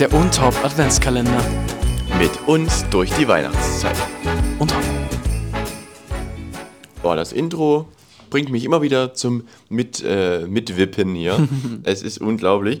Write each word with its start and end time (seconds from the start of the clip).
Der 0.00 0.10
Untop 0.14 0.54
Adventskalender. 0.64 1.44
Mit 2.18 2.48
uns 2.48 2.88
durch 2.88 3.10
die 3.18 3.28
Weihnachtszeit. 3.28 3.98
Untop. 4.58 4.82
Boah, 7.02 7.16
das 7.16 7.32
Intro 7.34 7.86
bringt 8.30 8.48
mich 8.48 8.64
immer 8.64 8.80
wieder 8.80 9.12
zum 9.12 9.46
mit, 9.68 10.02
äh, 10.02 10.46
Mitwippen 10.48 11.14
hier. 11.14 11.46
es 11.82 12.02
ist 12.02 12.18
unglaublich. 12.18 12.80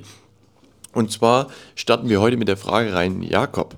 Und 0.94 1.12
zwar 1.12 1.48
starten 1.74 2.08
wir 2.08 2.22
heute 2.22 2.38
mit 2.38 2.48
der 2.48 2.56
Frage 2.56 2.94
rein, 2.94 3.20
Jakob, 3.22 3.76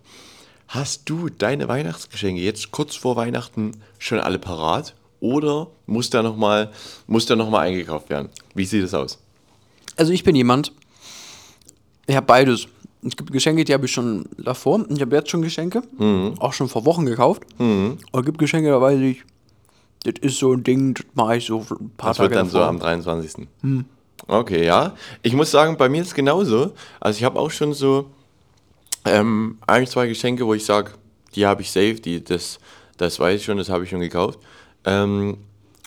hast 0.69 1.11
du 1.11 1.29
deine 1.29 1.67
Weihnachtsgeschenke 1.67 2.41
jetzt 2.41 2.71
kurz 2.71 2.95
vor 2.95 3.17
Weihnachten 3.17 3.73
schon 3.99 4.21
alle 4.21 4.39
parat? 4.39 4.95
Oder 5.19 5.67
muss 5.87 6.11
da 6.11 6.23
nochmal 6.23 6.71
noch 7.09 7.53
eingekauft 7.55 8.09
werden? 8.09 8.29
Wie 8.55 8.67
sieht 8.67 8.85
das 8.85 8.95
aus? 8.95 9.19
Also 9.97 10.13
ich 10.13 10.23
bin 10.23 10.37
jemand, 10.37 10.71
ich 12.07 12.15
habe 12.15 12.27
beides. 12.27 12.69
Es 13.05 13.17
gibt 13.17 13.33
Geschenke, 13.33 13.65
die 13.65 13.73
habe 13.75 13.87
ich 13.87 13.93
schon 13.93 14.25
davor. 14.39 14.85
Ich 14.89 15.01
habe 15.01 15.17
jetzt 15.17 15.31
schon 15.31 15.43
Geschenke, 15.43 15.83
auch 16.39 16.53
schon 16.53 16.69
vor 16.69 16.85
Wochen 16.85 17.05
gekauft. 17.07 17.43
Und 17.59 17.99
es 18.13 18.25
gibt 18.25 18.39
Geschenke, 18.39 18.71
da 18.71 18.81
weiß 18.81 19.01
ich, 19.01 19.25
das 20.05 20.15
ist 20.21 20.39
so 20.39 20.53
ein 20.53 20.63
Ding, 20.63 20.95
das 20.95 21.07
mache 21.15 21.37
ich 21.37 21.47
so 21.47 21.59
ein 21.61 21.91
paar 21.97 22.11
Das 22.11 22.17
Tage 22.19 22.31
wird 22.31 22.39
dann 22.41 22.49
so 22.49 22.59
davor. 22.59 22.69
am 22.71 22.79
23. 22.79 23.49
Okay, 24.29 24.65
ja. 24.65 24.95
Ich 25.23 25.35
muss 25.35 25.51
sagen, 25.51 25.77
bei 25.77 25.89
mir 25.89 26.03
ist 26.03 26.09
es 26.09 26.15
genauso. 26.15 26.73
Also 27.01 27.19
ich 27.19 27.25
habe 27.25 27.39
auch 27.41 27.51
schon 27.51 27.73
so 27.73 28.07
ähm, 29.05 29.59
ein, 29.67 29.87
zwei 29.87 30.07
Geschenke, 30.07 30.47
wo 30.47 30.55
ich 30.55 30.65
sage, 30.65 30.93
die 31.35 31.45
habe 31.47 31.63
ich 31.63 31.71
safe, 31.73 31.95
die, 31.95 32.23
das, 32.23 32.61
das 32.99 33.19
weiß 33.19 33.41
ich 33.41 33.45
schon, 33.45 33.59
das 33.59 33.69
habe 33.69 33.83
ich 33.85 33.91
schon 33.91 34.01
gekauft. 34.01 34.39
Ähm, 34.85 35.39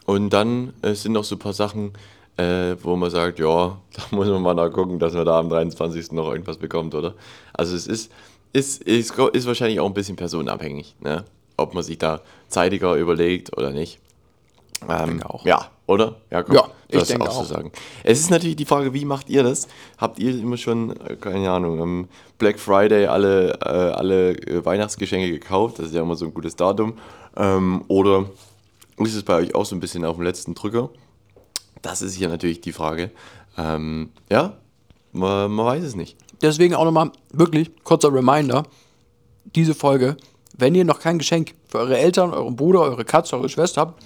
und 0.05 0.31
dann 0.31 0.73
äh, 0.81 0.93
sind 0.93 1.13
noch 1.13 1.23
so 1.23 1.35
ein 1.35 1.39
paar 1.39 1.53
Sachen, 1.53 1.93
äh, 2.37 2.75
wo 2.81 2.95
man 2.95 3.09
sagt, 3.09 3.39
ja, 3.39 3.45
da 3.93 4.03
muss 4.11 4.27
man 4.27 4.41
mal 4.41 4.53
nachgucken, 4.53 4.99
dass 4.99 5.13
man 5.13 5.25
da 5.25 5.39
am 5.39 5.49
23. 5.49 6.11
noch 6.11 6.29
irgendwas 6.31 6.57
bekommt, 6.57 6.95
oder? 6.95 7.13
Also 7.53 7.75
es 7.75 7.87
ist, 7.87 8.11
ist, 8.53 8.83
ist, 8.83 9.17
ist 9.17 9.47
wahrscheinlich 9.47 9.79
auch 9.79 9.87
ein 9.87 9.93
bisschen 9.93 10.15
personenabhängig, 10.15 10.95
ne? 10.99 11.25
ob 11.57 11.73
man 11.73 11.83
sich 11.83 11.97
da 11.97 12.21
zeitiger 12.47 12.95
überlegt 12.95 13.57
oder 13.57 13.71
nicht. 13.71 13.99
Ähm, 14.89 15.09
denke 15.09 15.29
auch. 15.29 15.45
Ja, 15.45 15.71
oder? 15.87 16.15
Ja, 16.31 16.43
du 16.43 16.53
ich 16.89 16.99
hast 16.99 17.09
denke 17.09 17.29
auch 17.29 17.37
auch. 17.37 17.43
zu 17.43 17.53
sagen. 17.53 17.71
Es 18.03 18.19
ist 18.19 18.29
natürlich 18.29 18.55
die 18.55 18.65
Frage, 18.65 18.93
wie 18.93 19.05
macht 19.05 19.29
ihr 19.29 19.43
das? 19.43 19.67
Habt 19.97 20.19
ihr 20.19 20.31
immer 20.31 20.57
schon, 20.57 20.95
äh, 21.01 21.15
keine 21.15 21.49
Ahnung, 21.49 21.81
am 21.81 22.07
Black 22.37 22.59
Friday 22.59 23.05
alle, 23.07 23.53
äh, 23.61 23.67
alle 23.67 24.31
äh, 24.31 24.65
Weihnachtsgeschenke 24.65 25.31
gekauft? 25.31 25.79
Das 25.79 25.87
ist 25.87 25.95
ja 25.95 26.01
immer 26.01 26.15
so 26.15 26.25
ein 26.25 26.33
gutes 26.33 26.55
Datum. 26.55 26.97
Ähm, 27.37 27.83
oder 27.87 28.25
ist 28.97 29.15
es 29.15 29.23
bei 29.23 29.35
euch 29.35 29.55
auch 29.55 29.65
so 29.65 29.75
ein 29.75 29.79
bisschen 29.79 30.05
auf 30.05 30.15
dem 30.15 30.23
letzten 30.23 30.55
Drücker? 30.55 30.89
Das 31.85 32.01
ist 32.01 32.15
hier 32.15 32.29
natürlich 32.29 32.61
die 32.61 32.71
Frage. 32.71 33.11
Ähm, 33.59 34.09
ja, 34.31 34.57
man, 35.11 35.51
man 35.51 35.65
weiß 35.67 35.83
es 35.83 35.95
nicht. 35.95 36.17
Deswegen 36.41 36.73
auch 36.73 36.83
nochmal 36.83 37.11
wirklich 37.31 37.71
kurzer 37.83 38.11
Reminder: 38.11 38.63
diese 39.55 39.75
Folge, 39.75 40.17
wenn 40.57 40.73
ihr 40.73 40.83
noch 40.83 40.99
kein 40.99 41.19
Geschenk 41.19 41.53
für 41.67 41.77
eure 41.77 41.99
Eltern, 41.99 42.33
euren 42.33 42.55
Bruder, 42.55 42.81
eure 42.81 43.05
Katze, 43.05 43.37
eure 43.37 43.49
Schwester 43.49 43.81
habt, 43.81 44.03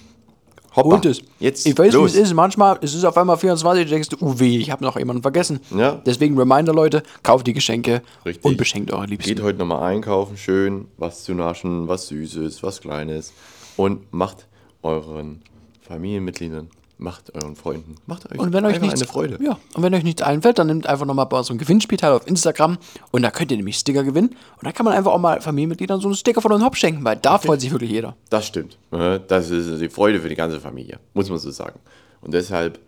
Hoppa, 0.76 0.90
holt 0.90 1.06
es. 1.06 1.22
Jetzt 1.38 1.66
ich 1.66 1.76
weiß, 1.76 1.94
wie 1.94 2.04
es 2.04 2.14
ist. 2.16 2.34
Manchmal 2.34 2.76
ist 2.82 2.94
es 2.94 3.02
auf 3.02 3.16
einmal 3.16 3.38
24, 3.38 3.84
du 3.84 3.90
denkst, 3.90 4.10
du, 4.10 4.16
uh 4.20 4.38
weh, 4.38 4.58
ich 4.58 4.70
habe 4.70 4.84
noch 4.84 4.98
jemanden 4.98 5.22
vergessen. 5.22 5.60
Ja. 5.74 6.02
Deswegen 6.04 6.38
Reminder, 6.38 6.74
Leute, 6.74 7.02
kauft 7.22 7.46
die 7.46 7.54
Geschenke 7.54 8.02
Richtig. 8.26 8.44
und 8.44 8.58
beschenkt 8.58 8.92
eure 8.92 9.06
Liebsten. 9.06 9.34
Geht 9.34 9.42
heute 9.42 9.58
nochmal 9.58 9.82
einkaufen, 9.90 10.36
schön, 10.36 10.88
was 10.98 11.24
zu 11.24 11.32
naschen, 11.32 11.88
was 11.88 12.08
Süßes, 12.08 12.62
was 12.62 12.82
Kleines 12.82 13.32
und 13.78 14.12
macht 14.12 14.46
euren 14.82 15.40
Familienmitgliedern, 15.80 16.68
macht 17.00 17.34
euren 17.34 17.56
Freunden, 17.56 17.96
macht 18.06 18.30
euch 18.30 18.38
Und 18.38 18.52
wenn 18.52 18.64
euch 18.66 18.80
nichts, 18.80 19.00
eine 19.00 19.08
Freude. 19.08 19.38
Ja, 19.42 19.58
und 19.74 19.82
wenn 19.82 19.94
euch 19.94 20.04
nichts 20.04 20.22
einfällt, 20.22 20.58
dann 20.58 20.66
nehmt 20.66 20.86
einfach 20.86 21.06
nochmal 21.06 21.26
bei 21.26 21.38
unserem 21.38 21.58
Gewinnspiel 21.58 21.98
teil 21.98 22.12
auf 22.12 22.26
Instagram 22.26 22.78
und 23.10 23.22
da 23.22 23.30
könnt 23.30 23.50
ihr 23.50 23.56
nämlich 23.56 23.76
Sticker 23.78 24.04
gewinnen. 24.04 24.28
Und 24.28 24.66
da 24.66 24.72
kann 24.72 24.84
man 24.84 24.94
einfach 24.94 25.12
auch 25.12 25.18
mal 25.18 25.40
Familienmitgliedern 25.40 26.00
so 26.00 26.08
einen 26.08 26.16
Sticker 26.16 26.40
von 26.42 26.52
einem 26.52 26.64
Hop 26.64 26.76
schenken, 26.76 27.02
weil 27.04 27.16
da 27.16 27.38
freut 27.38 27.60
sich 27.60 27.72
wirklich 27.72 27.90
jeder. 27.90 28.16
Das 28.28 28.46
stimmt. 28.46 28.78
Das 28.90 29.50
ist 29.50 29.80
die 29.80 29.88
Freude 29.88 30.20
für 30.20 30.28
die 30.28 30.36
ganze 30.36 30.60
Familie, 30.60 31.00
muss 31.14 31.30
man 31.30 31.38
so 31.38 31.50
sagen. 31.50 31.80
Und 32.20 32.34
deshalb 32.34 32.78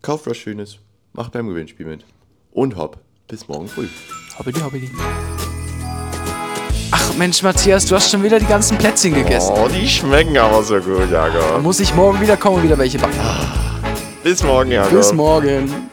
kauft 0.00 0.26
was 0.26 0.36
Schönes, 0.36 0.78
macht 1.12 1.32
beim 1.32 1.48
Gewinnspiel 1.48 1.86
mit 1.86 2.04
und 2.52 2.76
hopp, 2.76 2.98
bis 3.26 3.48
morgen 3.48 3.66
früh. 3.66 3.88
Hoppidi, 4.38 4.60
hoppidi. 4.60 4.90
Ach 6.96 7.14
Mensch, 7.16 7.42
Matthias, 7.42 7.86
du 7.86 7.96
hast 7.96 8.08
schon 8.10 8.22
wieder 8.22 8.38
die 8.38 8.46
ganzen 8.46 8.78
Plätzchen 8.78 9.14
gegessen. 9.14 9.52
Oh, 9.56 9.68
die 9.68 9.88
schmecken 9.88 10.36
aber 10.38 10.62
so 10.62 10.78
gut, 10.78 11.10
Jakob. 11.10 11.60
Muss 11.60 11.80
ich 11.80 11.92
morgen 11.94 12.20
wieder 12.20 12.36
kommen 12.36 12.58
und 12.58 12.62
wieder 12.62 12.78
welche 12.78 12.98
backen. 12.98 13.18
Bis 14.24 14.42
morgen, 14.42 14.70
Jakob. 14.70 14.90
Bis 14.96 15.12
morgen. 15.12 15.90